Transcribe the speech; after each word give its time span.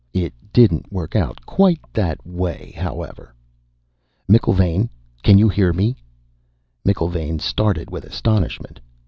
"It 0.15 0.33
didn't 0.51 0.91
work 0.91 1.15
out 1.15 1.45
quite 1.45 1.79
that 1.93 2.25
way, 2.25 2.73
however...." 2.75 3.35
"McIlvaine, 4.27 4.89
can 5.21 5.37
you 5.37 5.47
hear 5.47 5.73
me?" 5.73 5.95
McIlvaine 6.83 7.39
started 7.39 7.91
with 7.91 8.05
astonishment. 8.05 8.79